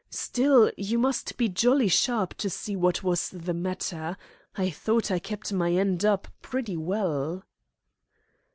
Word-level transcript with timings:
Still, 0.09 0.71
you 0.77 0.97
must 0.97 1.37
be 1.37 1.47
jolly 1.47 1.87
sharp 1.87 2.33
to 2.39 2.49
see 2.49 2.75
what 2.75 3.03
was 3.03 3.29
the 3.29 3.53
matter. 3.53 4.17
I 4.55 4.71
thought 4.71 5.11
I 5.11 5.19
kept 5.19 5.53
my 5.53 5.73
end 5.73 6.03
up 6.03 6.27
pretty 6.41 6.75
well." 6.75 7.43